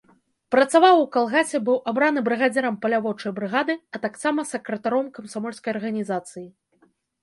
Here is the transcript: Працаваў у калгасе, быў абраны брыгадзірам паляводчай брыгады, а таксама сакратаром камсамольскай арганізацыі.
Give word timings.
Працаваў 0.53 0.95
у 1.01 1.05
калгасе, 1.15 1.57
быў 1.67 1.77
абраны 1.91 2.19
брыгадзірам 2.31 2.81
паляводчай 2.87 3.31
брыгады, 3.39 3.79
а 3.97 4.05
таксама 4.09 4.51
сакратаром 4.57 5.05
камсамольскай 5.19 5.71
арганізацыі. 5.79 6.47